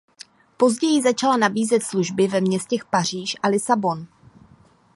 [0.57, 4.07] Později začala nabízet služby ve městech Paříž a Lisabon.